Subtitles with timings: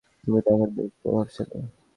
[0.23, 1.59] তুমি তো এখন বেশ প্রভাবশালী।